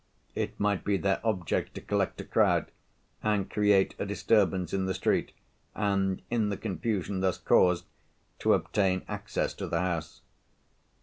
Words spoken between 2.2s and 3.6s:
a crowd, and